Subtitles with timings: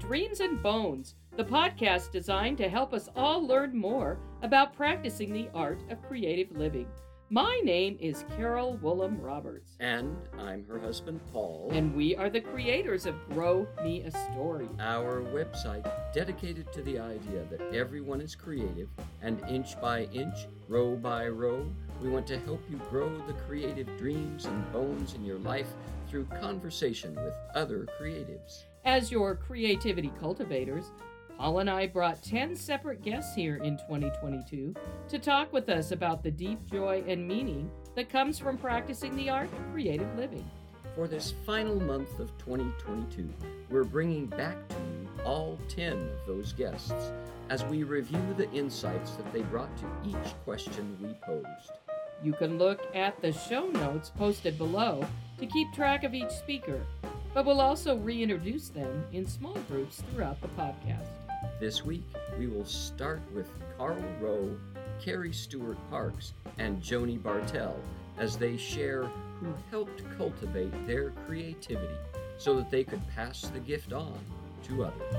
[0.00, 5.48] Dreams and Bones, the podcast designed to help us all learn more about practicing the
[5.54, 6.88] art of creative living.
[7.28, 9.76] My name is Carol Woolham Roberts.
[9.78, 11.68] And I'm her husband, Paul.
[11.72, 16.98] And we are the creators of Grow Me a Story, our website dedicated to the
[16.98, 18.88] idea that everyone is creative,
[19.22, 21.64] and inch by inch, row by row,
[22.00, 25.68] we want to help you grow the creative dreams and bones in your life
[26.08, 28.64] through conversation with other creatives.
[28.84, 30.90] As your creativity cultivators,
[31.36, 34.74] Paul and I brought 10 separate guests here in 2022
[35.08, 39.28] to talk with us about the deep joy and meaning that comes from practicing the
[39.28, 40.48] art of creative living.
[40.94, 43.28] For this final month of 2022,
[43.68, 47.12] we're bringing back to you all 10 of those guests
[47.50, 51.72] as we review the insights that they brought to each question we posed.
[52.22, 55.06] You can look at the show notes posted below
[55.40, 56.84] to keep track of each speaker,
[57.32, 61.08] but we'll also reintroduce them in small groups throughout the podcast.
[61.58, 62.04] This week,
[62.38, 64.54] we will start with Carl Rowe,
[65.00, 67.74] Carrie Stuart Parks, and Joni Bartel
[68.18, 69.04] as they share
[69.40, 71.94] who helped cultivate their creativity
[72.36, 74.18] so that they could pass the gift on
[74.64, 75.16] to others.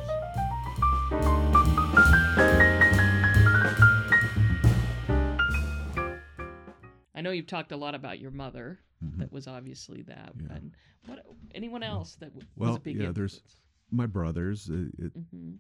[7.16, 8.82] I know you've talked a lot about your mother.
[9.04, 9.20] Mm-hmm.
[9.20, 10.34] That was obviously that.
[10.40, 10.56] Yeah.
[10.56, 10.72] And
[11.06, 13.34] what anyone else that was well, a big yeah, influence?
[13.34, 13.58] there's
[13.92, 14.70] my brothers.
[14.70, 15.56] It, it, mm-hmm.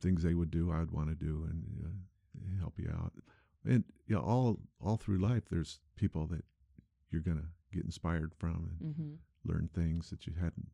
[0.00, 3.12] Things they would do, I would want to do, and uh, help you out.
[3.64, 6.44] And yeah, you know, all all through life, there's people that
[7.10, 9.14] you're gonna get inspired from and mm-hmm.
[9.44, 10.68] learn things that you hadn't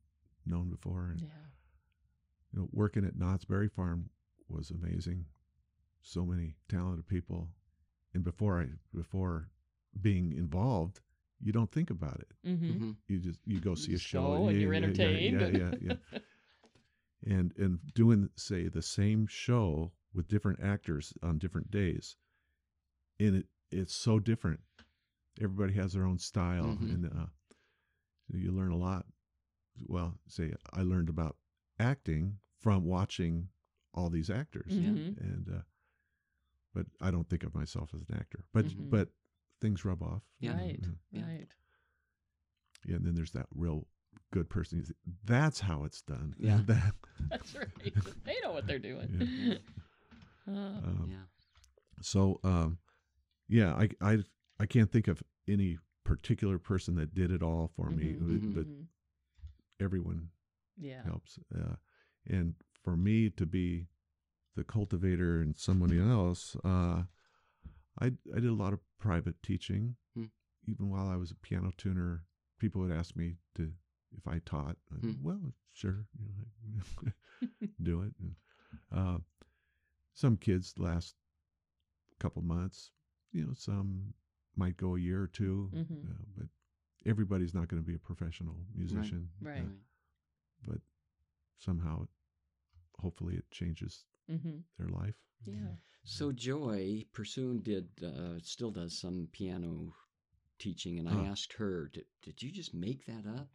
[0.47, 1.09] known before.
[1.11, 1.27] And yeah.
[2.53, 4.11] you know, working at Knott's Berry Farm
[4.49, 5.25] was amazing.
[6.03, 7.49] So many talented people,
[8.13, 9.49] and before I before
[10.01, 11.01] being involved,
[11.43, 12.49] you don't think about it.
[12.49, 12.67] Mm-hmm.
[12.67, 12.91] Mm-hmm.
[13.09, 15.41] You just you go see a show, show and yeah, you're yeah, entertained.
[15.41, 15.95] Yeah, yeah, yeah.
[16.13, 16.19] yeah.
[17.39, 22.17] and and doing say the same show with different actors on different days,
[23.19, 24.61] and it it's so different.
[25.41, 26.91] Everybody has their own style, mm-hmm.
[26.91, 27.27] and uh,
[28.33, 29.07] you learn a lot.
[29.87, 31.37] Well, say I learned about
[31.81, 33.49] acting from watching
[33.93, 35.21] all these actors, mm-hmm.
[35.23, 35.63] and uh,
[36.75, 38.45] but I don't think of myself as an actor.
[38.53, 38.91] But mm-hmm.
[38.91, 39.09] but
[39.65, 40.21] things rub off.
[40.41, 40.57] Yeah.
[40.57, 40.79] Right.
[41.11, 41.23] Yeah.
[41.23, 41.49] Right.
[42.85, 43.87] Yeah, and then there's that real
[44.31, 44.85] good person.
[45.25, 46.35] That's how it's done.
[46.39, 46.61] Yeah.
[46.67, 46.93] that,
[47.31, 47.69] That's right.
[48.25, 49.09] they know what they're doing.
[49.17, 49.55] Yeah.
[50.47, 51.17] Uh, um, yeah.
[52.03, 52.77] So, um,
[53.49, 54.19] yeah, I, I,
[54.61, 58.53] I can't think of any particular person that did it all for mm-hmm, me, mm-hmm,
[58.53, 58.83] but mm-hmm.
[59.83, 60.29] everyone
[60.79, 61.03] yeah.
[61.07, 61.39] helps.
[61.59, 61.77] Uh,
[62.29, 63.87] and for me to be
[64.57, 67.05] the cultivator and somebody else, uh,
[68.01, 69.97] I I did a lot of private teaching.
[70.15, 70.25] Hmm.
[70.67, 72.25] Even while I was a piano tuner,
[72.59, 73.73] people would ask me to
[74.17, 74.77] if I taught.
[75.01, 75.13] Hmm.
[75.23, 76.27] Well, sure, you
[76.77, 77.13] know,
[77.83, 78.15] do it.
[78.21, 78.35] And,
[78.95, 79.19] uh,
[80.15, 81.15] some kids last
[82.13, 82.91] a couple months.
[83.33, 84.15] You know, some
[84.57, 85.95] might go a year or 2 mm-hmm.
[85.95, 86.47] uh, but
[87.07, 89.29] everybody's not going to be a professional musician.
[89.43, 89.55] Right.
[89.55, 89.63] right.
[89.63, 90.79] Uh, but
[91.59, 92.07] somehow,
[93.05, 94.57] hopefully, it changes mm-hmm.
[94.79, 95.15] their life.
[95.45, 95.77] Yeah.
[96.05, 99.95] So Joy Persoon did uh, still does some piano
[100.59, 103.49] teaching, and I asked her, did, "Did you just make that up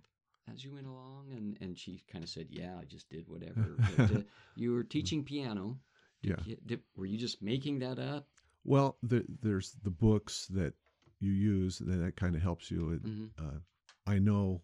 [0.51, 3.75] as you went along?" And and she kind of said, "Yeah, I just did whatever."
[3.97, 4.21] but, uh,
[4.55, 5.79] you were teaching piano.
[6.21, 6.43] Did yeah.
[6.45, 8.27] You, did, were you just making that up?
[8.65, 10.73] Well, the, there's the books that
[11.19, 12.99] you use that, that kind of helps you.
[13.03, 13.25] Mm-hmm.
[13.45, 13.59] Uh,
[14.05, 14.61] I know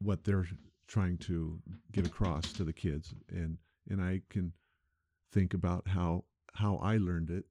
[0.00, 0.46] what they're
[0.86, 1.58] trying to
[1.92, 4.52] get across to the kids, and and I can
[5.32, 7.44] think about how how I learned it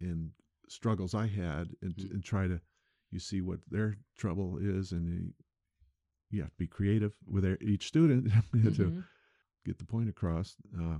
[0.00, 0.30] and
[0.68, 2.14] struggles I had and, mm-hmm.
[2.14, 2.60] and try to
[3.10, 5.32] you see what their trouble is and
[6.30, 8.74] you have to be creative with their, each student mm-hmm.
[8.74, 9.04] to
[9.64, 10.56] get the point across.
[10.76, 10.98] Uh,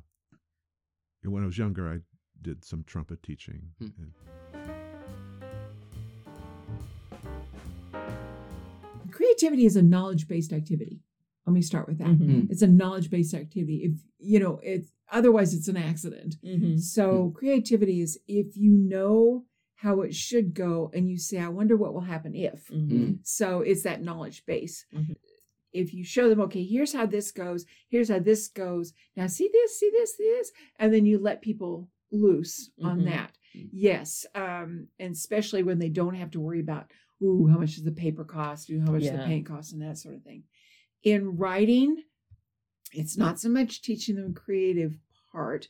[1.22, 1.98] and when I was younger, I
[2.42, 3.62] did some trumpet teaching.
[3.82, 4.04] Mm-hmm.
[9.10, 11.00] Creativity is a knowledge based activity.
[11.46, 12.08] Let me start with that.
[12.08, 12.50] Mm-hmm.
[12.50, 13.82] It's a knowledge based activity.
[13.84, 16.36] If you know, it's otherwise it's an accident.
[16.44, 16.78] Mm-hmm.
[16.78, 17.38] So mm-hmm.
[17.38, 19.44] creativity is if you know
[19.76, 22.66] how it should go and you say, I wonder what will happen if.
[22.68, 23.16] Mm-hmm.
[23.22, 24.86] So it's that knowledge base.
[24.94, 25.12] Mm-hmm.
[25.72, 28.94] If you show them, okay, here's how this goes, here's how this goes.
[29.14, 33.10] Now see this, see this, see this, and then you let people loose on mm-hmm.
[33.10, 33.32] that.
[33.72, 36.90] Yes, um, and especially when they don't have to worry about,
[37.22, 38.68] ooh, how much does the paper cost?
[38.70, 39.12] Ooh, how much yeah.
[39.12, 40.42] does the paint cost, and that sort of thing.
[41.02, 42.02] In writing,
[42.92, 44.98] it's not so much teaching them a creative
[45.32, 45.68] part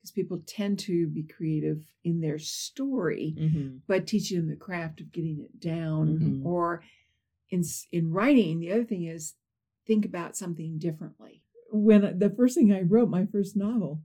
[0.00, 3.76] because people tend to be creative in their story, mm-hmm.
[3.86, 6.46] but teaching them the craft of getting it down mm-hmm.
[6.46, 6.82] or
[7.50, 8.60] in in writing.
[8.60, 9.34] The other thing is
[9.86, 11.42] think about something differently.
[11.70, 14.00] when the first thing I wrote, my first novel,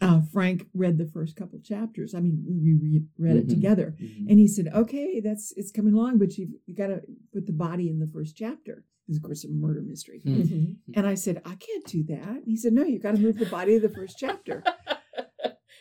[0.00, 2.14] uh, Frank read the first couple chapters.
[2.14, 3.40] I mean, we read, read Mhm.
[3.40, 4.30] it together, Mhm.
[4.30, 7.02] and he said, "Okay, that's it's coming along, but you've you got to
[7.32, 10.20] put the body in the first chapter." It's of course a murder mystery.
[10.24, 10.36] Mhm.
[10.42, 10.92] Mm-hmm.
[10.94, 13.38] And I said, "I can't do that." And he said, "No, you got to move
[13.38, 14.62] the body of the first chapter."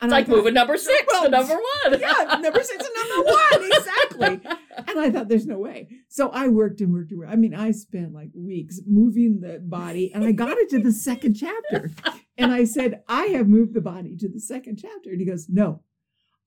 [0.02, 2.00] And It's I like thought, moving number six Well, to number one.
[2.02, 4.52] yeah, number six to number one, exactly.
[4.90, 5.88] And I thought, there's no way.
[6.10, 7.32] So I worked and worked and worked.
[7.32, 10.92] I mean, I spent like weeks moving the body, and I got it to the
[10.92, 11.92] second chapter.
[12.38, 15.12] And I said, I have moved the body to the second chapter.
[15.12, 15.82] And he goes, No,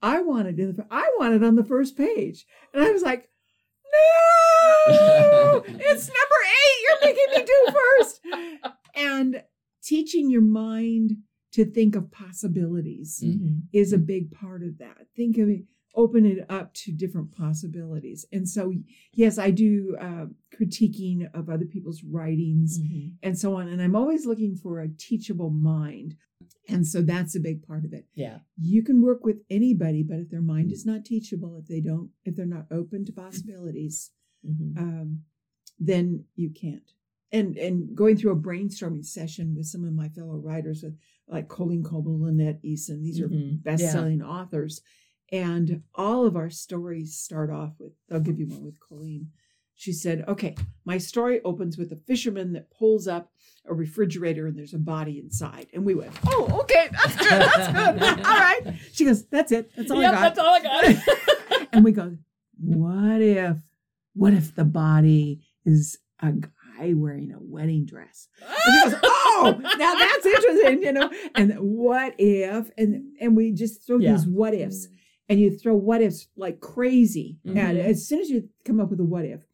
[0.03, 0.87] I want it in the.
[0.91, 2.45] I want it on the first page.
[2.75, 3.31] And I was like,
[3.93, 6.79] No, it's number eight.
[6.85, 8.21] You're making me do first.
[8.95, 9.43] And
[9.83, 11.13] teaching your mind
[11.53, 13.59] to think of possibilities Mm-hmm.
[13.73, 15.07] is a big part of that.
[15.17, 15.63] Think of it,
[15.95, 18.27] open it up to different possibilities.
[18.33, 18.73] And so,
[19.13, 23.09] yes, I do uh, critiquing of other people's writings Mm-hmm.
[23.23, 23.69] and so on.
[23.69, 26.17] And I'm always looking for a teachable mind.
[26.69, 28.07] And so that's a big part of it.
[28.15, 28.39] Yeah.
[28.61, 32.11] You can work with anybody, but if their mind is not teachable, if they don't,
[32.25, 34.11] if they're not open to possibilities,
[34.47, 34.79] Mm-hmm.
[34.79, 35.23] um,
[35.81, 36.93] then you can't.
[37.33, 41.49] And and going through a brainstorming session with some of my fellow writers, with like
[41.49, 43.63] Colleen Coble, Lynette Eason, these are Mhm.
[43.65, 44.81] best-selling authors,
[45.33, 47.93] and all of our stories start off with.
[48.13, 49.33] I'll give you one with Colleen.
[49.79, 53.31] She said, "Okay, my story opens with a fisherman that pulls up
[53.65, 57.73] a refrigerator and there's a body inside." And we went, "Oh, okay, that's good, that's
[57.73, 58.61] good, all right."
[58.93, 61.69] She goes, "That's it, that's all Yep, I got." that's all I got.
[61.73, 62.17] and we go,
[62.61, 63.57] what if,
[64.15, 68.27] what if the body is a guy wearing a wedding dress?
[68.41, 71.09] And she goes, oh, now that's interesting, you know.
[71.37, 74.11] And what if, and and we just throw Yeah.
[74.15, 74.89] these what ifs,
[75.29, 77.39] and you throw what ifs like crazy.
[77.45, 77.85] And Mhm.
[77.85, 79.45] as soon as you come up with a what if,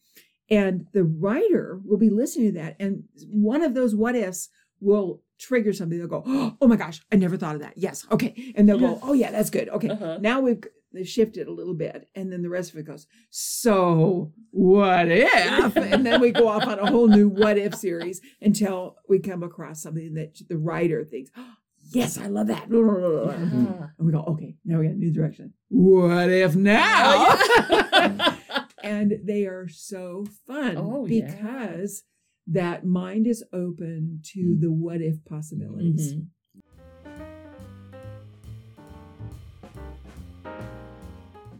[0.51, 4.49] and the writer will be listening to that, and one of those what ifs
[4.81, 5.99] will trigger something.
[5.99, 6.23] They'll go,
[6.61, 7.75] oh my gosh, I never thought of that.
[7.77, 9.69] Yes, okay, and they'll go, oh yeah, that's good.
[9.69, 10.19] Okay, Uh-huh.
[10.21, 10.63] now we've
[10.93, 13.07] they've shifted a little bit, and then the rest of it goes.
[13.31, 15.77] So what if?
[15.77, 19.43] and then we go off on a whole new what if series until we come
[19.43, 21.31] across something that the writer thinks,
[21.93, 22.69] yes, I love that.
[22.71, 23.89] Yeah.
[23.99, 25.53] And we go, okay, now we got a new direction.
[25.69, 27.27] What if now?
[27.29, 28.37] Oh, yeah.
[28.85, 31.27] and they are so fun Oh, yeah.
[31.35, 32.03] because
[32.47, 36.13] that mind is open to the what if possibilities.
[36.15, 36.27] Mhm.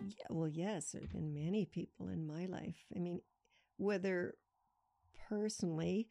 [0.07, 2.77] Yeah, well, yes, there have been many people in my life.
[2.95, 3.21] I mean,
[3.79, 4.35] whether
[5.29, 6.09] personally,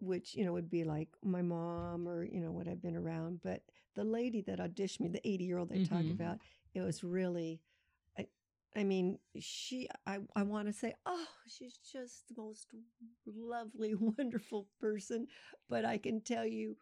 [0.00, 3.40] which, you know, would be like my mom or, you know, what I've been around,
[3.42, 3.62] but
[3.94, 6.10] the lady that auditioned me, the 80 year old I talk Mhm.
[6.10, 6.38] about,
[6.74, 7.60] it was really,
[8.76, 12.66] I, mean, she, I, I want to say, oh, she's just the most
[13.26, 15.26] lovely, wonderful person.
[15.68, 16.76] But I can tell you,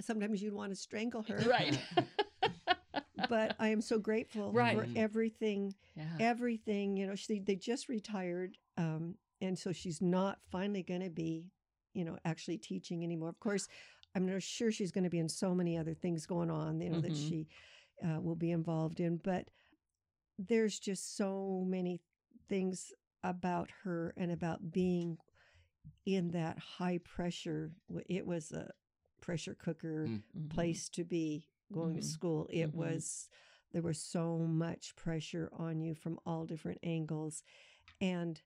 [0.00, 1.38] sometimes you'd want to strangle her.
[1.46, 1.78] Right.
[3.28, 4.76] but I am so grateful Right.
[4.76, 6.04] for everything yeah.
[6.18, 11.10] everything you know she they just retired um and so she's not finally going to
[11.10, 11.44] be
[11.92, 13.68] you know actually teaching anymore of course
[14.14, 16.88] i'm not sure she's going to be in so many other things going on you
[16.90, 17.28] know that Mhm.
[17.28, 17.48] she
[18.04, 19.50] uh, will be involved in but
[20.48, 22.00] there's just so many
[22.48, 22.92] things
[23.22, 25.18] about her and about being
[26.06, 27.70] in that high pressure
[28.08, 28.70] it was a
[29.20, 30.22] pressure cooker Mm.
[30.34, 30.48] Mhm.
[30.48, 32.00] place to be going Mhm.
[32.00, 32.46] to school.
[32.50, 32.74] It Mhm.
[32.74, 33.28] was
[33.72, 37.44] there was so much pressure on you from all different angles,
[38.00, 38.40] and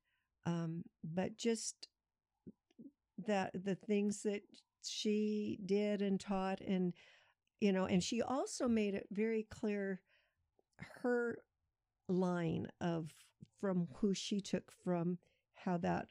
[0.46, 1.88] um, but just
[3.26, 4.42] that the things that
[4.82, 6.92] she did and taught, and
[7.60, 10.02] you know, and she also made it very clear
[11.02, 11.38] her
[12.08, 13.14] line of
[13.60, 15.18] from who she took from
[15.54, 16.08] how that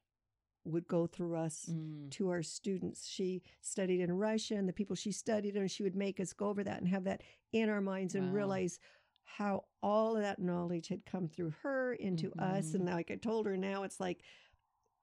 [0.65, 2.09] would go through us Mm.
[2.11, 3.05] to our students.
[3.07, 6.47] She studied in Russia, and the people she studied, and she would make us go
[6.49, 7.21] over that and have that
[7.51, 8.33] in our minds and Wow.
[8.33, 8.79] realize
[9.23, 12.73] how all of that knowledge had come through her into us.
[12.73, 14.23] And like I told her, now it's like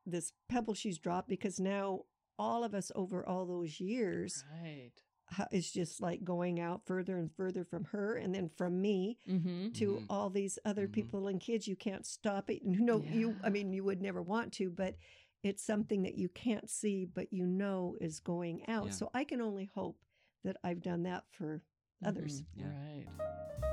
[0.07, 2.07] this pebble she's dropped because now
[2.39, 4.93] all of us over all those years Right.
[5.33, 9.17] Ha- is just like going out further and further from her, and then from me
[9.29, 9.71] Mm-hmm.
[9.73, 10.07] to Mhm.
[10.11, 10.93] all these other Mhm.
[10.93, 11.69] people and kids.
[11.69, 12.63] You can't stop it.
[12.65, 14.97] And no, you, I mean, you would never want to, but
[15.45, 18.87] it's something that you can't see, but you know is going out.
[18.87, 18.91] Yeah.
[18.93, 19.99] So I can only hope
[20.43, 21.63] that I've done that for
[22.05, 22.43] others.
[22.57, 22.67] Yeah.
[22.69, 23.07] Right.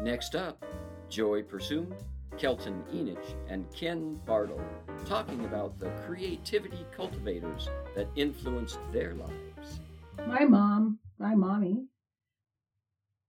[0.04, 0.64] Next up,
[1.10, 1.94] Joy Persoon,
[2.38, 4.62] Kelton Enich, and Ken Bartle
[5.06, 9.80] talking about the creativity cultivators that influenced their lives.
[10.28, 11.86] my mom, my mommy,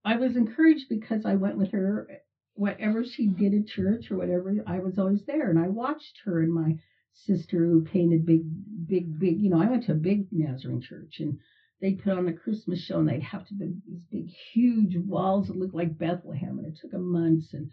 [0.05, 2.09] I was encouraged because I went with her.
[2.55, 6.43] Whatever she did at church or whatever, I was always there, and I watched her
[6.43, 6.77] and my
[7.13, 8.43] sister who painted big,
[8.89, 9.41] big, big.
[9.41, 11.39] You know, I went to a big Nazarene church, and
[11.81, 15.47] they'd put on a Christmas show and they'd have to be these big, huge walls
[15.47, 17.71] that looked like Bethlehem, and it took them months and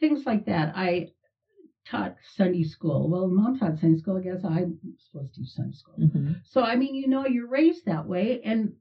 [0.00, 0.76] things like that.
[0.76, 1.12] I
[1.90, 3.08] taught Sunday school.
[3.08, 4.18] Well, mom taught Sunday school.
[4.18, 5.94] I guess I'm supposed to do Sunday school.
[5.98, 6.32] Mm-hmm.
[6.44, 8.74] So I mean, you know, you're raised that way, and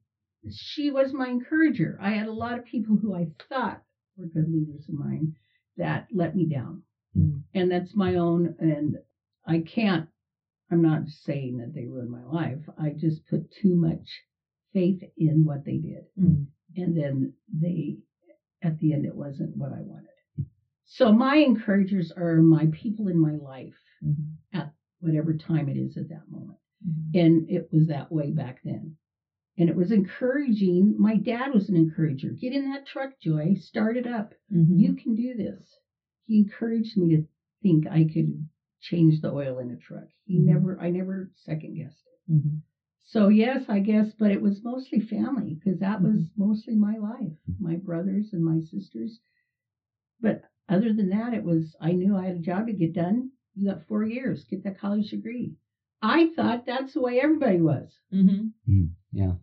[0.52, 1.98] she was my encourager.
[2.02, 3.82] I had a lot of people who I thought
[4.18, 5.36] were good leaders of mine
[5.78, 6.84] that let me down,
[7.16, 7.44] Mm.
[7.54, 8.56] and that's my own.
[8.60, 8.98] And
[9.46, 10.10] I can't.
[10.72, 12.68] I'm not saying that they ruined my life.
[12.78, 14.08] I just put too much
[14.74, 16.48] faith in what they did, Mm.
[16.76, 18.00] and then they,
[18.62, 20.10] at the end, it wasn't what I wanted.
[20.86, 24.36] So my encouragers are my people in my life Mhm.
[24.54, 26.60] at whatever time it is at that moment.
[26.88, 27.16] Mhm.
[27.26, 28.96] And it was that way back then.
[29.58, 30.96] And it was encouraging.
[30.98, 32.32] My dad was an encourager.
[32.32, 33.54] Get in that truck, Joy.
[33.56, 34.34] Start it up.
[34.52, 34.80] Mhm.
[34.80, 35.80] You can do this.
[36.26, 37.20] He encouraged me to
[37.62, 38.46] think I could
[38.80, 40.08] change the oil in a truck.
[40.26, 40.46] He Mhm.
[40.46, 42.32] never, I never second guessed it.
[42.32, 42.60] Mhm.
[43.04, 46.42] So yes, I guess, but it was mostly family because that was Mm-hmm.
[46.42, 49.20] mostly my life, my brothers and my sisters.
[50.20, 53.30] But other than that, it was I knew I had a job to get done.
[53.54, 55.54] You got four years, get that college degree.
[56.02, 58.50] I thought that's the way everybody was, Mhm.
[59.12, 59.34] Yeah.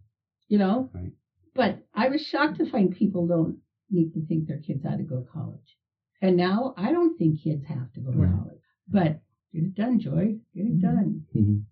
[0.49, 0.91] You know.
[0.95, 1.13] Right.
[1.55, 3.59] But I was shocked to find people don't
[3.91, 5.77] need to think their kids had to go to college.
[6.23, 8.35] And now I don't think kids have to go to Right.
[8.35, 8.61] college.
[8.89, 9.21] But
[9.53, 10.39] get it done, Joy.
[10.55, 10.81] Get it Mhm.
[10.81, 11.25] done.
[11.35, 11.65] Mhm.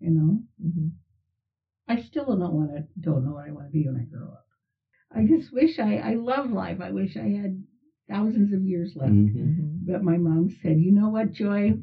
[0.00, 0.44] You know.
[0.64, 0.92] Mhm.
[1.88, 4.28] I still don't want to don't know what I want to be when I grow
[4.28, 4.46] up.
[5.10, 6.80] I just wish I I love life.
[6.80, 7.62] I wish I had
[8.08, 9.12] thousands of years left.
[9.12, 9.34] Mhm.
[9.34, 9.86] Mhm.
[9.86, 11.82] But my mom said, "You know what, Joy?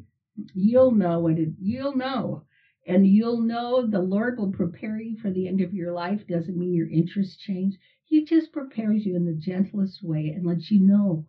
[0.54, 1.54] You'll know what it.
[1.58, 2.44] You'll know,
[2.86, 6.26] and you'll know the Lord will prepare you for the end of your life.
[6.26, 7.78] Doesn't mean your interests change.
[8.04, 11.26] He just prepares you in the gentlest way and lets you know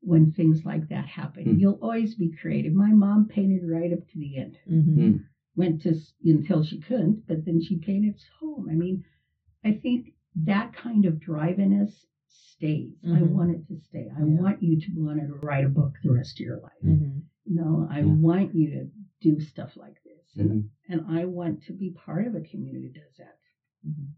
[0.00, 1.44] when things like that happen.
[1.44, 1.58] Hmm.
[1.58, 2.72] You'll always be creative.
[2.72, 4.96] My mom painted right up to the end." Mhm.
[4.96, 5.24] Mm.
[5.56, 8.68] went to until she couldn't, but then she painted home.
[8.70, 9.04] I mean,
[9.64, 12.96] I think that kind of drive in us stays.
[13.04, 13.32] I Mhm.
[13.32, 14.08] want it to stay.
[14.08, 14.40] I Yeah.
[14.40, 16.70] want you to want to write a book the rest of your life.
[17.50, 18.14] You know, I Yeah.
[18.14, 18.84] want you to
[19.20, 20.64] do stuff like this, and, Mhm.
[20.88, 23.34] and I want to be part of a community that does that.
[23.84, 24.12] Mhm.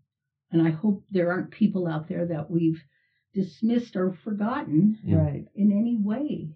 [0.51, 2.85] And I hope there aren't people out there that we've
[3.33, 5.17] dismissed or forgotten Yeah.
[5.17, 5.49] Right.
[5.55, 6.55] in any way.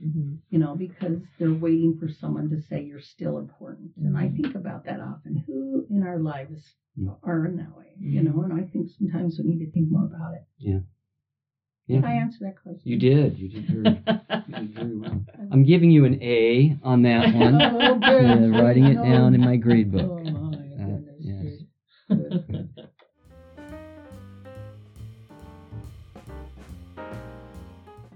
[0.00, 0.38] Mhm.
[0.48, 3.92] you know, because they're waiting for someone to say you're still important.
[3.96, 4.36] And I Mhm.
[4.36, 5.36] think about that often.
[5.46, 6.74] Who in our lives
[7.22, 7.96] are in that way?
[7.98, 10.42] You know, and I think sometimes we need to think more about it.
[10.58, 10.80] Yeah.
[11.90, 12.20] Did I Yeah.
[12.20, 12.82] answer that question?
[12.84, 13.38] You did.
[13.38, 13.84] You did very,
[14.46, 15.24] you did very well.
[15.50, 17.54] I'm giving you an A on that one.
[17.60, 18.22] Oh, good.
[18.52, 19.02] Yeah, writing it No.
[19.02, 20.06] down in my grade book.
[20.08, 21.16] Oh, my Uh, goodness.
[21.18, 21.46] yes.
[22.08, 22.44] Good.
[22.46, 22.68] Good.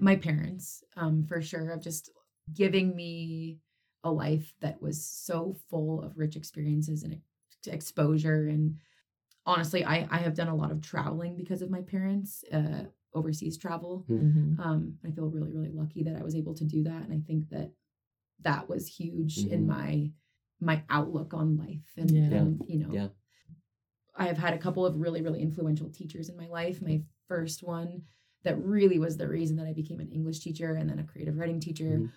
[0.01, 2.11] my parents, um, for sure, of just
[2.53, 3.59] giving me
[4.03, 7.19] a life that was so full of rich experiences and
[7.67, 8.49] exposure.
[8.49, 8.77] And
[9.47, 13.57] honestly, I, I have done a lot of traveling because of my parents, uh, overseas
[13.57, 14.05] travel.
[14.09, 14.59] Mhm.
[14.59, 17.03] Um, I feel really, really lucky that I was able to do that.
[17.05, 17.73] And I think that
[18.41, 19.67] that was huge in Mhm.
[19.67, 20.13] my
[20.61, 22.33] my outlook on life and, Yeah.
[22.33, 23.09] and you know Yeah.
[24.17, 26.81] I have had a couple of really, really influential teachers in my life.
[26.81, 28.05] My first one
[28.45, 31.37] that really was the reason that I became an English teacher and then a creative
[31.37, 31.99] writing teacher.
[31.99, 32.13] Mhm.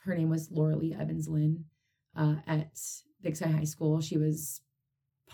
[0.00, 1.66] Her name was Laura Lee Evans Lynn
[2.16, 2.80] uh, at
[3.20, 4.00] Big Sky High School.
[4.00, 4.60] She was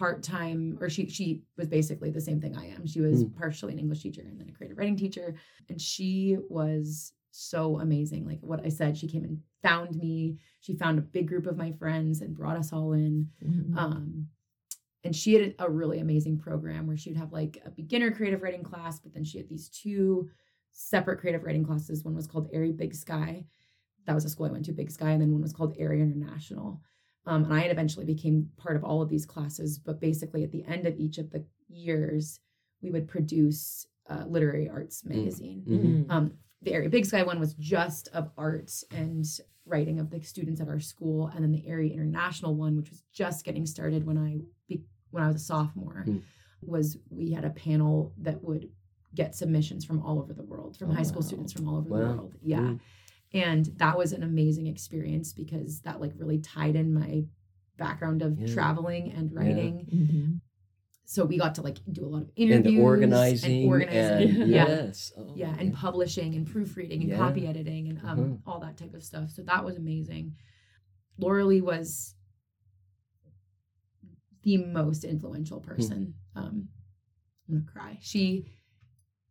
[0.00, 2.86] part time, or she she was basically the same thing I am.
[2.86, 3.36] She was Mm.
[3.36, 5.34] partially an English teacher and then a creative writing teacher,
[5.68, 8.24] and she was so amazing.
[8.24, 10.38] Like what I said, she came and found me.
[10.60, 13.28] She found a big group of my friends and brought us all in.
[13.44, 13.76] Mhm.
[13.76, 14.28] Um,
[15.04, 18.40] and she had a really amazing program where she would have like a beginner creative
[18.42, 20.30] writing class, but then she had these two
[20.72, 22.04] separate creative writing classes.
[22.04, 23.44] One was called Aerie Big Sky.
[24.06, 26.00] That was a school I went to, Big Sky, and then one was called Aerie
[26.00, 26.80] International.
[27.30, 30.50] Um, and I had eventually became part of all of these classes, but basically at
[30.50, 32.40] the end of each of the years,
[32.82, 35.62] we would produce a literary arts magazine.
[35.66, 36.06] Mhm.
[36.10, 36.32] Um,
[36.62, 39.24] the Aerie Big Sky one was just of art and
[39.64, 43.04] writing of the students at our school, and then the Aerie international one, which was
[43.12, 44.82] just getting started when I be,
[45.12, 46.22] when I was a sophomore, Mm.
[46.62, 48.68] was we had a panel that would
[49.14, 51.26] get submissions from all over the world, from Oh, high school wow.
[51.28, 51.98] students from all over Wow.
[51.98, 52.34] the world.
[52.42, 52.76] Yeah.
[53.32, 57.24] And that was an amazing experience because that like really tied in my
[57.76, 58.46] background of Yeah.
[58.52, 59.38] traveling and Yeah.
[59.38, 59.86] writing.
[59.92, 60.40] Mhm.
[61.04, 63.60] So we got to like do a lot of interviews And interviews organizing.
[63.62, 64.42] and organizing.
[64.42, 65.12] and- yeah Yes.
[65.16, 67.18] Oh, yeah and publishing and proofreading and Yeah.
[67.18, 68.36] copy editing and um, Uh-huh.
[68.46, 70.36] all that type of stuff so that was amazing
[71.18, 72.14] laura lee was
[74.42, 76.68] the most influential person um
[77.48, 78.46] i'm gonna cry she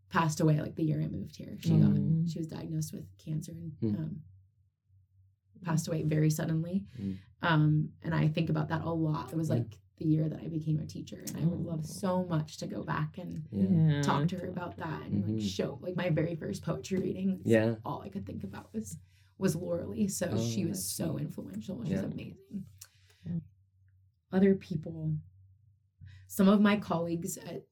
[0.09, 1.81] passed away like the year i moved here she Mm.
[2.23, 3.99] got she was diagnosed with cancer and Mm.
[3.99, 4.21] um
[5.61, 7.17] passed away very suddenly Mm.
[7.41, 9.55] um and i think about that a lot it was Yeah.
[9.55, 11.21] like the year that I became a teacher.
[11.27, 14.01] And I would love so much to go back and Yeah.
[14.01, 15.41] talk to her about that and like Mhm.
[15.41, 17.41] show like my very first poetry reading.
[17.43, 17.75] Yeah.
[17.83, 18.97] All I could think about was
[19.37, 20.07] was Laura Lee.
[20.07, 21.83] So Oh, she was so influential.
[21.83, 22.03] She's Yeah.
[22.05, 22.63] amazing.
[24.31, 25.17] Other people,
[26.27, 27.65] some of my colleagues at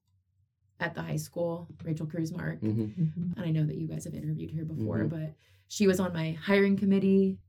[0.80, 3.36] at the high school, Rachael Krusemark, Mhm.
[3.36, 5.10] and I know that you guys have interviewed her before, Mhm.
[5.10, 5.36] but
[5.68, 7.40] she was on my hiring committee.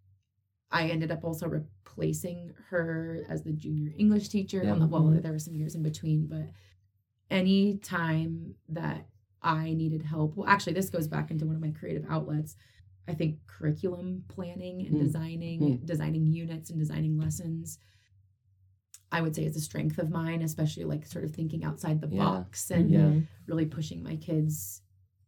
[0.71, 4.63] I ended up also replacing her as the junior English teacher.
[4.65, 4.73] Yeah.
[4.73, 6.51] On the, well, there were some years in between, but
[7.31, 9.07] any time that
[9.43, 12.57] I needed help, well, actually, this goes back into one of my creative outlets.
[13.07, 15.01] I think curriculum planning and Hmm.
[15.01, 17.79] designing, designing units and designing lessons.
[19.11, 22.09] I would say is a strength of mine, especially like sort of thinking outside the
[22.09, 22.25] Yeah.
[22.25, 23.21] box and Yeah.
[23.47, 24.83] really pushing my kids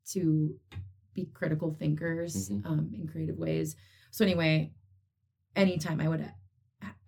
[0.07, 0.59] to
[1.15, 2.67] be critical thinkers Mhm.
[2.67, 3.77] um, in creative ways.
[4.11, 4.73] So anyway,
[5.57, 6.33] anytime I would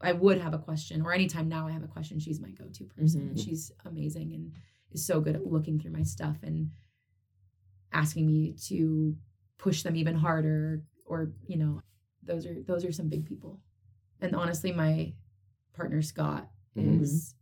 [0.02, 2.84] I would have a question, or anytime now I have a question, she's my go-to
[2.84, 3.40] person, and Mhm.
[3.44, 4.52] she's amazing and
[4.90, 6.70] is so good at looking through my stuff and
[7.92, 9.16] asking me to
[9.58, 11.80] push them even harder, or you know,
[12.22, 13.60] those are those are some big people.
[14.20, 15.14] And honestly, my
[15.72, 17.00] partner Scott Mhm.
[17.02, 17.34] is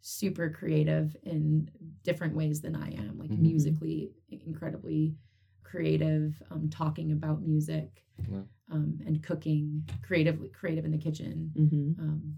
[0.00, 1.70] super creative in
[2.02, 3.38] different ways than I am, like Mhm.
[3.40, 5.16] musically incredibly
[5.62, 8.48] creative, um, talking about music Wow.
[8.68, 11.52] um, and cooking, creatively creative in the kitchen.
[11.56, 12.00] Mm-hmm.
[12.00, 12.36] Um,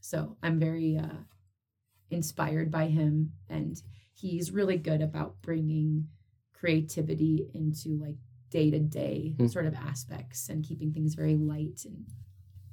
[0.00, 1.24] so I'm very uh,
[2.10, 3.80] inspired by him, and
[4.14, 6.08] he's really good about bringing
[6.52, 8.16] creativity into like
[8.50, 12.06] day to day sort of aspects and keeping things very light, and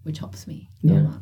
[0.04, 1.02] which helps me Yeah.
[1.02, 1.22] a lot.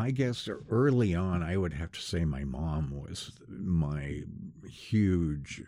[0.00, 4.22] I guess early on, I would have to say my mom was my
[4.68, 5.62] huge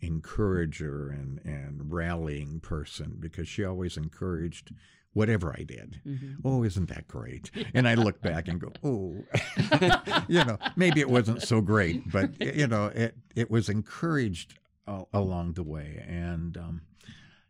[0.00, 4.72] encourager and, and rallying person because she always encouraged
[5.12, 6.00] whatever I did.
[6.06, 6.46] Mm-hmm.
[6.46, 7.50] Oh, isn't that great?
[7.72, 9.24] And I look back and go, oh,
[10.28, 15.04] you know, maybe it wasn't so great, but you know, it it was encouraged a-
[15.12, 16.82] along the way, and um,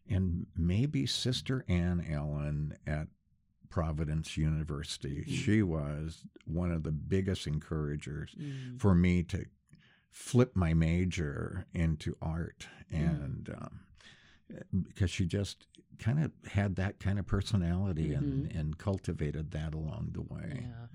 [0.09, 3.09] and maybe Sister Ann Allen at
[3.75, 8.77] Providence University, she was one of the biggest encouragers Mm-hmm.
[8.77, 9.47] for me to
[10.13, 12.69] flip my major into art.
[12.93, 13.81] And um,
[14.85, 15.67] because she just
[15.99, 20.61] kind of had that kind of personality and, and cultivated that along the way.
[20.63, 20.87] Yeah.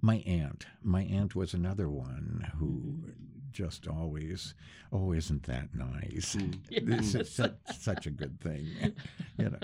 [0.00, 0.66] my aunt.
[0.82, 3.10] My aunt was another one who
[3.50, 4.54] just always
[4.92, 6.36] oh isn't that nice?
[6.70, 8.66] This is such, such a good thing
[9.38, 9.58] you know.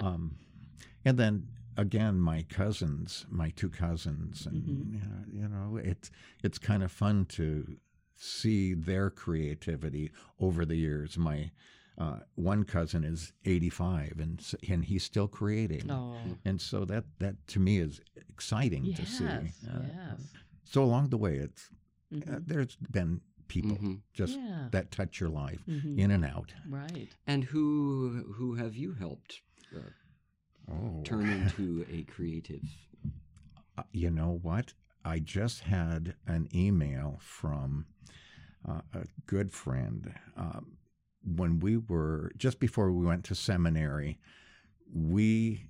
[0.00, 0.36] Um,
[1.04, 5.02] and then again my cousins my two cousins and Mhm.
[5.02, 6.10] uh, you know it's
[6.42, 7.76] it's kind of fun to
[8.16, 11.50] see their creativity over the years my
[11.96, 16.16] uh, one cousin is 85 and and he's still creating Oh.
[16.44, 18.96] and so that that to me is exciting Yes.
[18.98, 20.32] to see Uh, yes.
[20.64, 21.70] so along the way it's
[22.12, 22.46] uh, Mhm.
[22.46, 24.00] there's been people Mhm.
[24.12, 24.68] just yeah.
[24.72, 25.98] that touch your life Mhm.
[25.98, 27.10] in and out Right.
[27.26, 29.42] And who who have you helped
[29.74, 29.90] uh,
[30.70, 32.62] oh turn into a creative?
[33.76, 34.72] Uh, you know what?
[35.04, 37.86] I just had an email from
[38.66, 40.14] uh, a good friend.
[40.36, 40.78] Um,
[41.22, 44.18] when we were just before we went to seminary,
[44.92, 45.66] we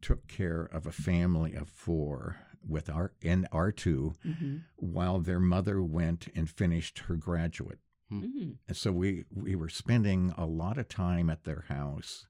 [0.00, 2.36] took care of a family of four
[2.68, 4.56] with our in R two Mm-hmm.
[4.76, 7.78] while their mother went and finished her graduate.
[8.12, 8.50] Mm-hmm.
[8.68, 12.26] And so we we were spending a lot of time at their house,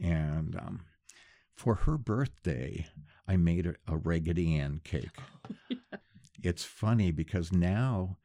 [0.00, 0.84] and um,
[1.60, 2.86] for her birthday,
[3.28, 5.10] I made a, a Raggedy Ann cake.
[6.42, 8.16] Oh, it's funny because now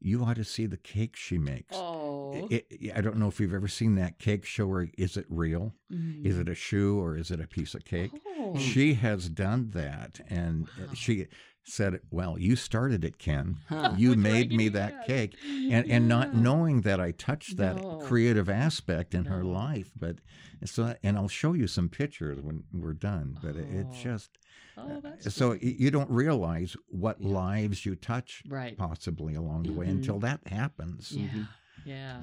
[0.00, 1.76] you ought to see the cake she makes.
[1.76, 2.46] Oh.
[2.50, 4.88] It- it- I don't know if you've ever seen that cake show her.
[4.96, 5.74] Is it real?
[5.92, 6.24] Mm-hmm.
[6.26, 8.12] Is it a shoe or is it a piece of cake?
[8.38, 8.56] Oh.
[8.56, 10.94] She has done that, and Wow.
[10.94, 11.26] she
[11.68, 13.58] said, "Well, you started it, Ken.
[13.68, 13.94] Huh.
[13.98, 15.04] You With made me that Ann.
[15.06, 17.98] cake." and and not knowing that I touched that No.
[17.98, 19.92] creative aspect in her life.
[19.98, 20.16] But
[20.64, 23.38] so, and I'll show you some pictures when we're done.
[23.42, 23.94] But it, it Oh.
[23.94, 24.30] just
[24.76, 25.62] Oh, that's so good.
[25.62, 27.28] you don't realize what Yeah.
[27.28, 28.76] lives you touch right.
[28.76, 29.90] possibly along the way Mhm.
[29.90, 31.12] until that happens.
[31.12, 31.26] Yeah.
[31.28, 31.48] Mhm.
[31.84, 32.20] Yeah.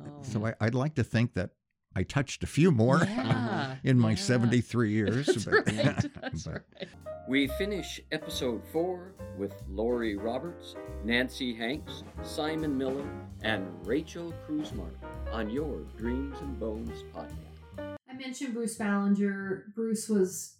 [0.00, 0.22] Oh.
[0.22, 1.50] So I, I'd like to think that
[1.94, 4.16] I touched a few more Yeah, in my yeah.
[4.16, 5.26] 73 years.
[5.26, 5.74] That's but, right.
[6.22, 6.88] That's but- right.
[7.28, 13.08] We finish episode four with Laurie Roberts, Nancy Hanks, Simon Miller,
[13.42, 14.96] and Rachael Krusemark
[15.30, 17.96] on your Dreams and Bones podcast.
[18.10, 19.72] I mentioned Bruce Ballenger.
[19.72, 20.56] Bruce was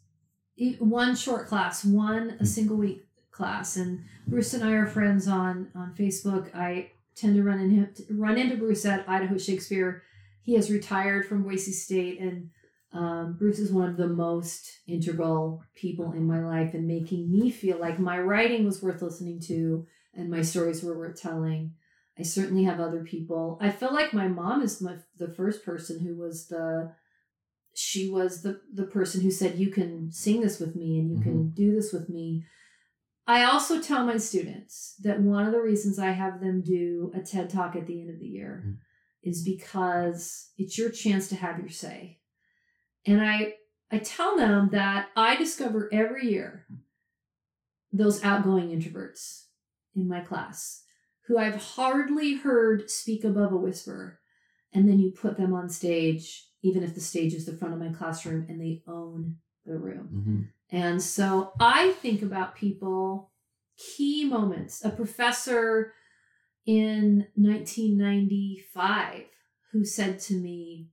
[0.79, 5.69] one short class, one a single week class, and Bruce and I are friends on
[5.75, 6.55] on Facebook.
[6.55, 10.05] I tend to run in run into Bruce at Idaho Shakespeare.
[10.43, 12.51] He has retired from Boise State, and
[12.93, 17.51] Um, Bruce is one of the most integral people in my life and making me
[17.51, 21.73] feel like my writing was worth listening to and my stories were worth telling.
[22.19, 23.59] I certainly have other people.
[23.63, 26.93] I feel like my mom is my, the first person who was the
[27.75, 31.17] she was the the person who said you can sing this with me and you
[31.17, 31.23] mm-hmm.
[31.23, 32.45] can do this with me.
[33.27, 37.21] I also tell my students that one of the reasons I have them do a
[37.21, 38.75] TED talk at the end of the year mm-hmm.
[39.23, 42.19] is because it's your chance to have your say.
[43.07, 43.55] And I
[43.91, 46.67] I tell them that I discover every year
[47.93, 49.45] those outgoing introverts
[49.95, 50.83] in my class
[51.27, 54.21] who I've hardly heard speak above a whisper.
[54.73, 57.81] And then you put them on stage, even if the stage is the front of
[57.81, 59.37] my classroom, and they own
[59.67, 60.09] the room.
[60.13, 60.77] Mm-hmm.
[60.77, 63.31] And so I think about people,
[63.77, 64.83] key moments.
[64.85, 65.93] A professor
[66.65, 69.25] in 1995
[69.73, 70.89] who said to me,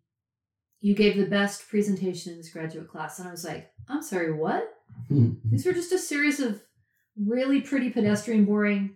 [0.82, 3.20] You gave the best presentation in this graduate class.
[3.20, 4.76] And I was like, I'm sorry, what?
[5.12, 5.50] Mm-hmm.
[5.50, 6.62] These were just a series of
[7.18, 8.96] really pretty pedestrian, boring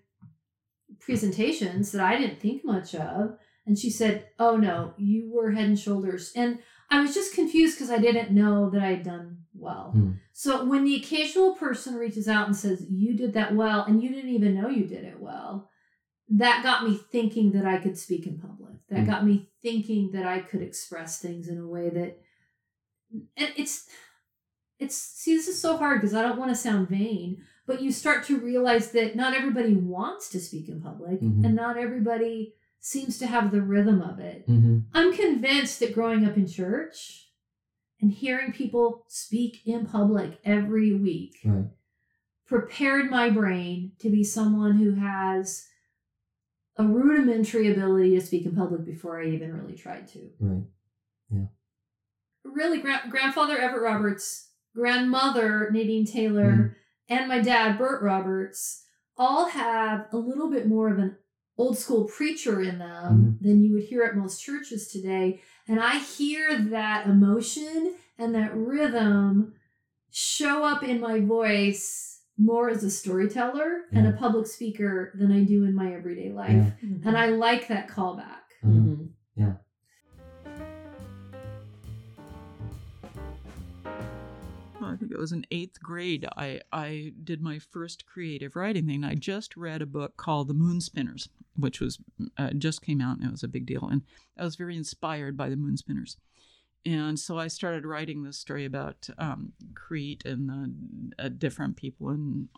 [0.99, 3.37] presentations that I didn't think much of.
[3.65, 6.31] And she said, Oh no, you were head and shoulders.
[6.35, 9.91] And I was just confused because I didn't know that I had done well.
[9.93, 10.11] Hmm.
[10.33, 14.09] So when the occasional person reaches out and says, You did that well, and you
[14.09, 15.69] didn't even know you did it well,
[16.29, 18.73] that got me thinking that I could speak in public.
[18.89, 19.05] That hmm.
[19.05, 22.19] got me thinking that I could express things in a way that
[23.37, 23.87] and it's
[24.79, 27.91] it's see this is so hard because I don't want to sound vain, but you
[27.91, 31.45] start to realize that not everybody wants to speak in public mm-hmm.
[31.45, 34.47] and not everybody seems to have the rhythm of it.
[34.47, 34.79] Mm-hmm.
[34.93, 37.29] I'm convinced that growing up in church
[38.01, 41.65] and hearing people speak in public every week right.
[42.45, 45.65] prepared my brain to be someone who has
[46.77, 50.29] a rudimentary ability to speak in public before I even really tried to.
[50.39, 50.63] Right.
[51.29, 51.45] Yeah.
[52.43, 56.75] Really, gra- grandfather Everett Roberts, grandmother Nadine Taylor, mm
[57.09, 58.85] and my dad, Bert Roberts,
[59.17, 61.17] all have a little bit more of an
[61.57, 63.47] old school preacher in them mm-hmm.
[63.47, 65.41] than you would hear at most churches today.
[65.67, 69.53] And I hear that emotion and that rhythm
[70.11, 73.99] show up in my voice more as a storyteller yeah.
[73.99, 76.51] and a public speaker than I do in my everyday life.
[76.51, 76.71] Yeah.
[76.83, 77.07] Mm-hmm.
[77.07, 78.41] And I like that callback.
[78.65, 79.05] Mm-hmm.
[79.35, 79.53] Yeah.
[84.93, 89.03] I think it was in eighth grade, I, I did my first creative writing thing.
[89.03, 91.97] I just read a book called The Moon Spinners, which was
[92.37, 93.87] uh, just came out and it was a big deal.
[93.89, 94.03] And
[94.37, 96.17] I was very inspired by the Moon Spinners.
[96.85, 102.49] And so I started writing this story about um, Crete and uh, different people, and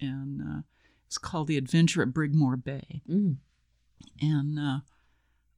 [0.00, 0.60] and uh,
[1.06, 3.02] it's called The Adventure at Brigmore Bay.
[3.08, 3.36] Mm.
[4.20, 4.78] And uh,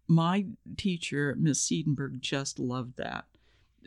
[0.06, 0.46] my
[0.76, 3.26] teacher, Miss Siedenberg, just loved that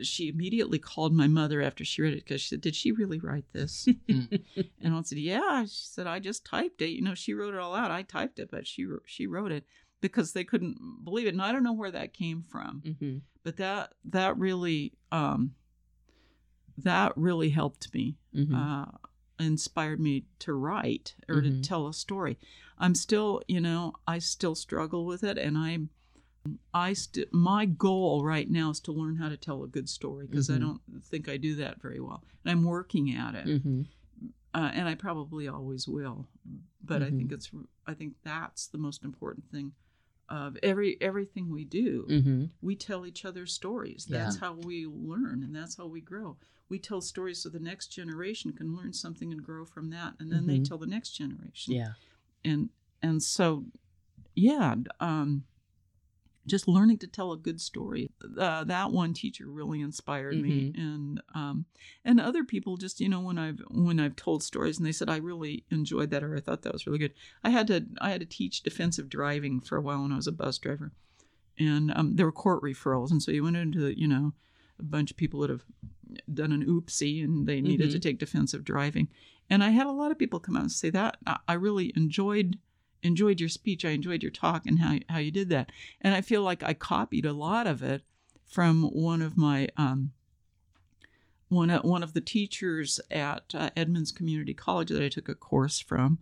[0.02, 3.20] she immediately called my mother after she read it because she said, "Did she really
[3.20, 6.90] write this?" And I said, "Yeah." She said, "I just typed it.
[6.90, 7.92] You know, she wrote it all out.
[7.92, 9.66] I typed it, but she she wrote it
[10.02, 13.18] because they couldn't believe it." And I don't know where that came from, mm-hmm.
[13.44, 15.56] but that that really um,
[16.78, 18.56] that really helped me, mm-hmm.
[18.56, 18.86] uh,
[19.40, 21.62] inspired me to write or mm-hmm.
[21.62, 22.38] to tell a story.
[22.78, 25.90] I'm still, you know, I still struggle with it, and I'm
[26.74, 30.28] I st- my goal right now is to learn how to tell a good story
[30.28, 30.64] because mm-hmm.
[30.64, 33.48] I don't think I do that very well, and I'm working at it.
[33.48, 33.82] Mm-hmm.
[34.54, 36.28] Uh, and I probably always will,
[36.84, 37.04] but mm-hmm.
[37.04, 37.34] I think mm-hmm.
[37.34, 37.52] it's
[37.88, 39.74] I think that's the most important thing
[40.30, 42.06] of every everything we do.
[42.10, 42.46] Mm-hmm.
[42.62, 44.06] We tell each other stories.
[44.10, 44.48] That's yeah.
[44.48, 46.38] how we learn, and that's how we grow.
[46.68, 50.32] We tell stories so the next generation can learn something and grow from that, and
[50.32, 50.64] then they mm-hmm.
[50.64, 51.74] tell the next generation.
[51.74, 51.94] Yeah,
[52.44, 52.70] and
[53.02, 53.66] and so,
[54.36, 54.76] yeah.
[55.00, 55.44] Um,
[56.48, 58.10] just learning to tell a good story.
[58.38, 60.48] Uh, that one teacher really inspired mm-hmm.
[60.48, 61.66] me, and um,
[62.04, 65.10] and other people just you know when I've when I've told stories and they said
[65.10, 67.14] I really enjoyed that or I thought that was really good.
[67.44, 70.28] I had to I had to teach defensive driving for a while when I was
[70.28, 70.92] a bus driver,
[71.58, 74.34] and um, there were court referrals, and so you went into you know
[74.80, 75.64] a bunch of people that have
[76.32, 77.94] done an oopsie and they needed mm-hmm.
[77.94, 79.08] to take defensive driving,
[79.50, 82.60] and I had a lot of people come out and say that I really enjoyed
[83.06, 83.86] enjoyed your speech.
[83.86, 85.72] I enjoyed your talk and how, how you did that.
[86.02, 88.02] And I feel like I copied a lot of it
[88.46, 90.12] from one of my um,
[91.50, 95.80] one one of the teachers at uh, Edmonds Community College that I took a course
[95.80, 96.20] from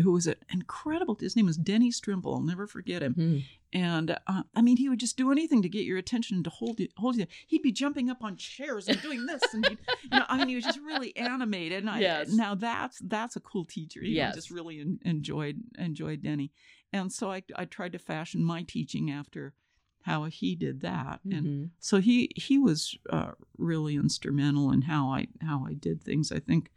[0.00, 1.16] who was an incredible.
[1.20, 2.34] His name was Denny Strimple.
[2.34, 3.14] I'll never forget him.
[3.14, 3.44] Mm.
[3.74, 6.50] And uh, I mean, he would just do anything to get your attention and to
[6.50, 6.88] hold you.
[6.96, 7.26] Hold you.
[7.46, 10.54] He'd be jumping up on chairs and doing this, and you know, I mean, he
[10.56, 11.80] was just really animated.
[11.80, 12.32] And I, yes.
[12.32, 14.00] now that's that's a cool teacher.
[14.00, 14.30] You yes.
[14.32, 16.52] know, just really en- enjoyed enjoyed Denny,
[16.92, 19.54] and so I I tried to fashion my teaching after
[20.02, 21.38] how he did that, Mhm.
[21.38, 26.30] and so he he was uh, really instrumental in how I how I did things.
[26.32, 26.70] I think,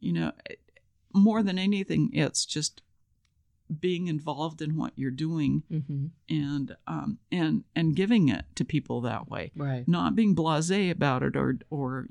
[0.00, 0.32] you know,
[1.14, 2.82] more than anything, it's just
[3.80, 6.06] being involved in what you're doing Mm-hmm.
[6.28, 9.86] and um, and and giving it to people that way Right.
[9.86, 12.08] not being blasé about it or or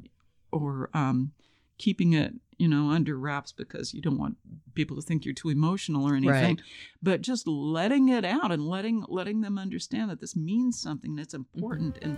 [0.54, 1.34] or um,
[1.78, 4.38] keeping it you know under wraps because you don't want
[4.74, 6.62] people to think you're too emotional or anything Right.
[7.04, 11.34] but just letting it out and letting letting them understand that this means something that's
[11.34, 12.18] important and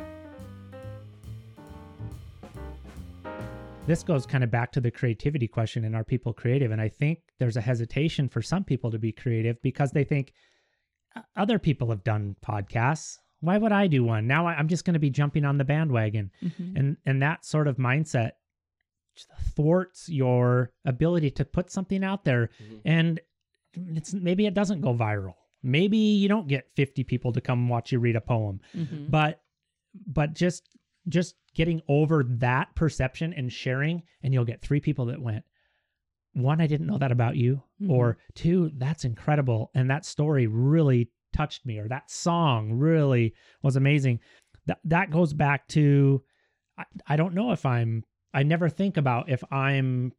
[3.88, 6.72] this goes kind of back to the creativity question and are people creative?
[6.72, 10.34] And i think there's a hesitation for some people to be creative because they think
[11.36, 13.17] other people have done podcasts.
[13.41, 14.28] Why would i do one?
[14.28, 16.32] Now i'm just going to be jumping on the bandwagon.
[16.44, 16.78] Mhm.
[16.78, 18.32] and and that sort of mindset
[19.56, 22.50] thwarts your ability to put something out there.
[22.63, 22.82] Mhm.
[22.86, 23.20] and
[23.96, 25.36] it's maybe it doesn't go viral.
[25.63, 28.62] Maybe you don't get 50 people to come watch you read a poem.
[28.76, 29.10] Mhm.
[29.12, 29.41] but
[30.08, 30.63] but just
[31.07, 35.43] just getting over that perception and sharing and you'll get three people that went
[36.33, 37.91] one i didn't know that about you mm-hmm.
[37.91, 43.75] or two that's incredible and that story really touched me or that song really was
[43.75, 44.19] amazing.
[44.67, 46.23] That that goes back to
[46.77, 50.13] I, I don't know if i'm i never think about if i'm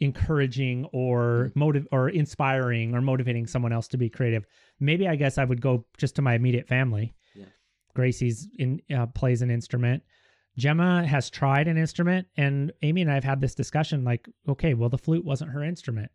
[0.00, 1.58] encouraging or mm-hmm.
[1.58, 4.44] motive or inspiring or motivating someone else to be creative.
[4.80, 7.14] Maybe i guess i would go just to my immediate family.
[7.94, 10.02] Gracie's in uh, plays an instrument
[10.56, 14.74] gemma has tried an instrument and amy and i have had this discussion like okay
[14.74, 16.10] well the flute wasn't her instrument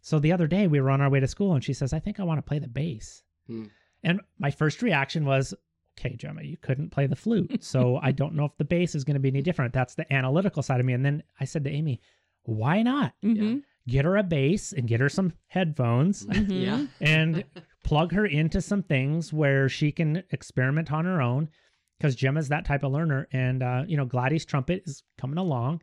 [0.00, 1.98] so the other day we were on our way to school and she says i
[1.98, 3.64] think i want to play the bass Hmm.
[4.04, 5.54] and my first reaction was
[5.98, 9.04] okay gemma you couldn't play the flute so i don't know if the bass is
[9.04, 11.64] going to be any different that's the analytical side of me and then i said
[11.64, 12.00] to amy
[12.42, 13.62] why not Mhm.
[13.86, 16.64] get her a bass and get her some headphones Mhm.
[16.64, 16.86] Yeah.
[17.00, 17.44] and
[17.88, 21.48] plug her into some things where she can experiment on her own
[21.98, 23.26] because Gemma's that type of learner.
[23.32, 25.80] And, uh, you know, Gladys trumpet is coming along.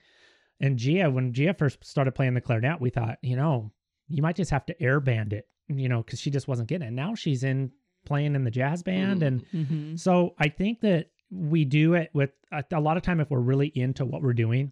[0.59, 3.71] And Gia, when Gia first started playing the clarinet, we thought, you know,
[4.07, 6.87] you might just have to air band it, you know, because she just wasn't getting
[6.89, 6.91] it.
[6.91, 7.71] Now she's in
[8.05, 9.21] playing in the jazz band.
[9.21, 9.27] Mm.
[9.27, 9.99] And Mhm.
[9.99, 13.39] so I think that we do it with a, a lot of time if we're
[13.39, 14.71] really into what we're doing,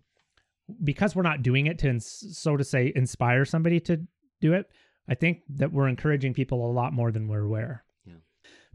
[0.83, 4.05] because we're not doing it to, ins- so to say, inspire somebody to
[4.39, 4.69] do it.
[5.07, 7.83] I think that we're encouraging people a lot more than we're aware.
[8.05, 8.13] Yeah.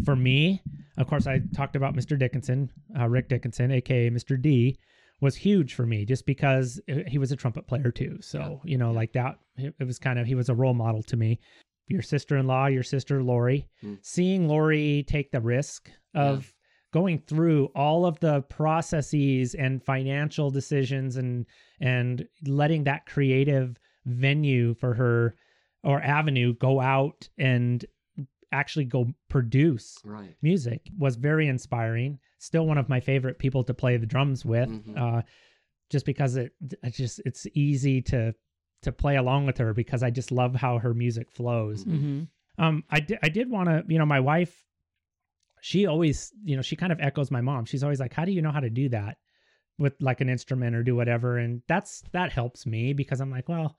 [0.04, 0.62] For me,
[0.96, 2.18] of course, I talked about Mr.
[2.18, 4.40] Dickinson, uh, Rick Dickinson, aka Mr.
[4.40, 4.78] D,
[5.20, 8.18] was huge for me just because uh, he was a trumpet player too.
[8.20, 11.16] So you know, like that, it was kind of he was a role model to
[11.16, 11.40] me.
[11.88, 13.94] Your sister-in-law, your sister Lori, Hmm.
[14.02, 16.52] seeing Lori take the risk of
[16.92, 21.46] going through all of the processes and financial decisions and
[21.80, 25.34] and letting that creative venue for her
[25.82, 27.84] or avenue go out and
[28.50, 30.34] actually go produce Right.
[30.42, 34.68] music was very inspiring still one of my favorite people to play the drums with
[34.70, 34.96] Mhm.
[34.96, 35.22] uh
[35.90, 38.34] just because it it just it's easy to
[38.82, 41.84] to play along with her because I just love how her music flows.
[41.84, 42.28] Mhm.
[42.58, 44.64] Um, I did, I did want to, you know, my wife,
[45.60, 47.64] she always, you know, she kind of echoes my mom.
[47.64, 49.18] She's always like, how do you know how to do that
[49.78, 51.38] with like an instrument or do whatever?
[51.38, 53.76] And that's, that helps me because I'm like, well,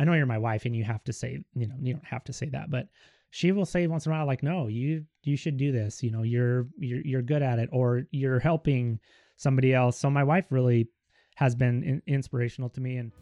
[0.00, 2.24] I know you're my wife and you have to say, you know, you don't have
[2.24, 2.88] to say that, but
[3.28, 6.02] she will say once in a while, like, no, you, you should do this.
[6.02, 8.98] You know, you're, you're, you're good at it or you're helping
[9.36, 9.98] somebody else.
[9.98, 10.88] So my wife really
[11.34, 12.96] has been in, inspirational to me.
[12.96, 13.12] And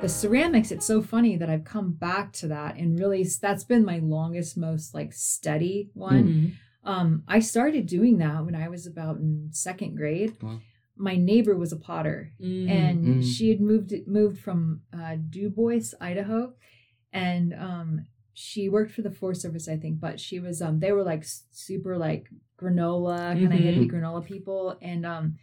[0.00, 3.84] the ceramics it's so funny that i've come back to that and really that's been
[3.84, 6.52] my longest most like steady one Mhm.
[6.88, 10.60] um i started doing that when i was about in second grade Wow.
[10.98, 12.68] My neighbor was a potter Mhm.
[12.68, 13.22] and Mm.
[13.22, 16.54] she had moved moved from uh, Dubois, Idaho,
[17.12, 20.00] and um, she worked for the Forest Service, I think.
[20.00, 22.28] But she was um, they were like super like
[22.60, 23.64] granola kind of Mhm.
[23.64, 25.36] hippie granola people, and um,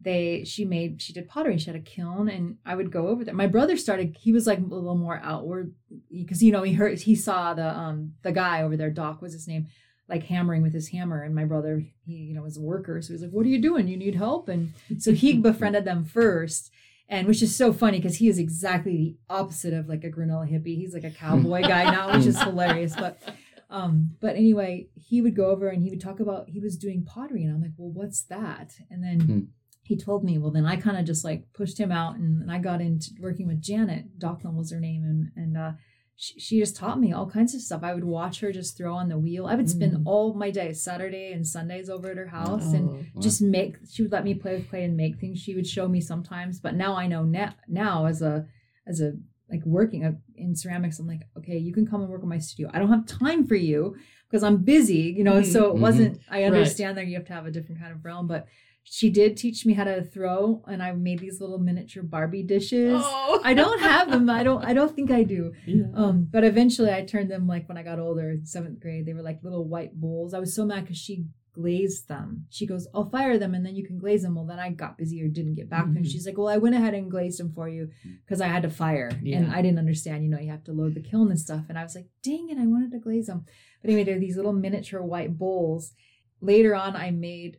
[0.00, 1.58] they she made she did pottery.
[1.58, 3.34] She had a kiln, and I would go over there.
[3.34, 5.74] My brother started; he was like a little more outward
[6.10, 9.32] because you know he heard he saw the um the guy over there, Doc was
[9.32, 9.66] his name.
[10.08, 13.12] Like hammering with his hammer, and my brother, he you know was a worker, so
[13.12, 13.88] he's like, "What are you doing?
[13.88, 16.70] You need help?" And so he befriended them first,
[17.08, 20.50] and which is so funny because he is exactly the opposite of like a granola
[20.50, 20.76] hippie.
[20.76, 22.94] He's like a cowboy guy now, which is hilarious.
[22.96, 23.22] But
[23.70, 27.04] um, but anyway, he would go over and he would talk about he was doing
[27.04, 28.74] pottery, and I'm like, well, what's that?
[28.90, 29.40] And then Hmm.
[29.84, 30.36] he told me.
[30.36, 33.12] Well, then I kind of just like pushed him out, and, and I got into
[33.20, 34.18] working with Janet.
[34.18, 35.72] Dockland was her name, and and uh,
[36.16, 37.82] she, she just taught me all kinds of stuff.
[37.82, 39.46] I would watch her just throw on the wheel.
[39.46, 40.02] I would spend Mm.
[40.04, 42.92] all my days, Saturday and Sundays, over at her house, and Oh.
[43.14, 43.20] Wow.
[43.20, 45.88] just make she would let me play with clay and make things she would show
[45.88, 48.46] me sometimes but now i know now, now as a
[48.86, 49.12] as a
[49.50, 50.02] like working
[50.36, 50.98] in ceramics.
[50.98, 52.70] I'm like, okay, you can come and work in my studio.
[52.72, 53.96] I don't have time for you
[54.26, 55.42] because I'm busy, you know.
[55.42, 55.52] Mhm.
[55.52, 55.80] So it Mhm.
[55.80, 56.20] wasn't.
[56.30, 56.44] I Right.
[56.46, 58.46] understand that you have to have a different kind of realm, but
[58.84, 63.00] she did teach me how to throw, and I made these little miniature Barbie dishes.
[63.04, 63.40] Oh.
[63.44, 64.28] I don't have them.
[64.28, 64.64] I don't.
[64.64, 65.52] I don't think I do.
[65.66, 65.84] Yeah.
[65.94, 69.22] Um, but eventually I turned them like when I got older, seventh grade, they were
[69.22, 70.34] like little white bowls.
[70.34, 72.46] I was so mad because she glazed them.
[72.48, 74.34] She goes, I'll fire them and then you can glaze them.
[74.36, 75.84] Well, then I got busy or didn't get back.
[75.84, 75.96] Mhm.
[75.96, 77.90] And she's like, Well, I went ahead and glazed them for you
[78.24, 79.10] because I had to fire.
[79.22, 79.36] yeah.
[79.38, 81.66] And I didn't understand, you know, you have to load the kiln and stuff.
[81.68, 83.44] And I was like, dang it, I wanted to glaze them.
[83.82, 85.92] But anyway, they're these little miniature white bowls.
[86.40, 87.58] Later on, I made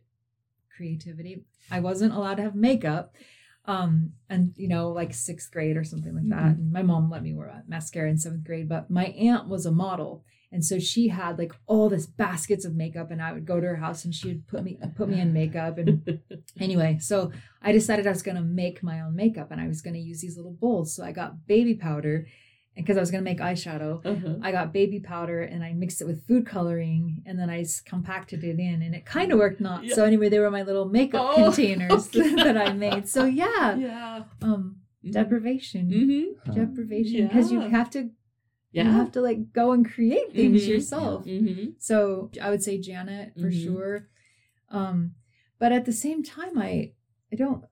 [0.76, 1.44] creativity.
[1.70, 3.14] I wasn't allowed to have makeup
[3.66, 6.56] um and you know like sixth grade or something like that.
[6.56, 9.70] And my mom let me wear mascara in seventh grade but my aunt was a
[9.70, 13.60] model and so she had like all this baskets of makeup and i would go
[13.60, 16.20] to her house and she would put me put me in makeup and
[16.60, 17.32] anyway so
[17.62, 20.00] i decided i was going to make my own makeup and i was going to
[20.00, 20.94] use these little bowls.
[20.94, 22.26] So i got baby powder
[22.76, 24.34] because i was going to make eyeshadow Uh-huh.
[24.42, 28.42] I got baby powder and I mixed it with food coloring and then I compacted
[28.44, 29.88] it in and it kind of worked not.
[29.90, 32.34] So anyway, they were my little makeup Oh, containers okay.
[32.46, 33.08] that I made.
[33.08, 34.24] So yeah, Yeah.
[34.42, 36.52] um, deprivation, Mm-hmm.
[36.60, 38.10] deprivation, because you have to,
[38.72, 38.84] Yeah.
[38.84, 40.68] you have to like go and create things Mhm.
[40.68, 41.24] yourself.
[41.26, 41.70] Mm-hmm.
[41.78, 43.64] So I would say Janet for Mhm.
[43.64, 44.08] sure.
[44.68, 45.14] Um,
[45.60, 46.92] but at the same time, I
[47.32, 47.64] I don't.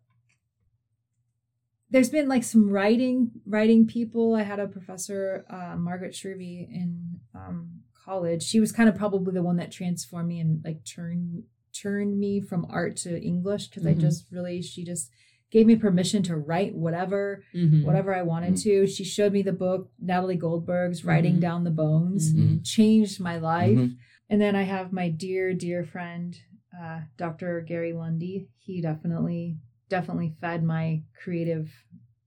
[1.93, 4.35] There's been like some writing writing people.
[4.35, 8.43] I had a professor, uh, Margaret Shervy, in um, college.
[8.43, 12.41] She was kind of probably the one that transformed me and like turned turned me
[12.41, 14.01] from art to English because I Mhm.
[14.01, 15.11] just really she just
[15.51, 17.85] gave me permission to write whatever Mm-hmm.
[17.85, 18.87] whatever I wanted to.
[18.87, 21.41] She showed me the book Natalie Goldberg's Writing Mhm.
[21.41, 22.65] Down the Bones, Mhm.
[22.65, 23.79] changed my life.
[23.79, 23.97] Mhm.
[24.31, 26.39] And then I have my dear, dear friend,
[26.79, 27.61] uh, Dr.
[27.61, 28.49] Gary Lundy.
[28.59, 29.59] He definitely,
[29.93, 31.71] definitely fed my creative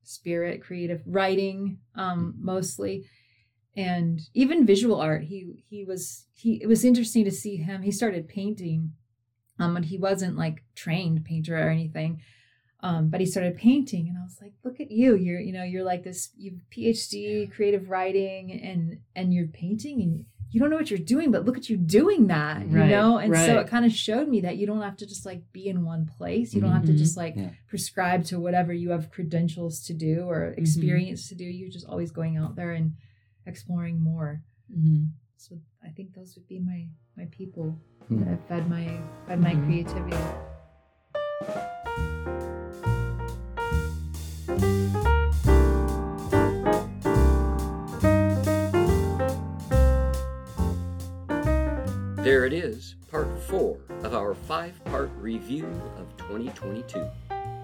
[0.04, 3.06] spirit, creative writing, um, mostly,
[3.76, 5.24] and even visual art.
[5.24, 6.62] He he was he.
[6.62, 7.82] It was interesting to see him.
[7.82, 8.94] He started painting,
[9.60, 12.22] um, and he wasn't like trained painter or anything.
[12.82, 15.16] Um, but he started painting and I was like, look at you.
[15.16, 20.26] You're, you know, you're like this, you've PhD, creative writing, and and you're painting and
[20.52, 23.18] you don't know what you're doing, but look at you doing that, you Right, know?
[23.18, 25.68] And so it kind of showed me that you don't have to just like be
[25.68, 26.54] in one place.
[26.54, 26.98] You don't have to Mhm.
[26.98, 27.50] just like Yeah.
[27.68, 31.44] prescribe to whatever you have credentials to do or experience to do.
[31.44, 32.94] You're just always going out there and
[33.46, 34.42] exploring more.
[34.72, 35.06] Mm-hmm.
[35.36, 37.78] So I think those would be my my people
[38.08, 38.20] Hmm.
[38.20, 38.86] that have fed my
[39.28, 39.66] fed my Mhm.
[39.66, 40.18] creativity.
[52.46, 55.66] There it is, part four of our five part review
[55.98, 57.04] of 2022.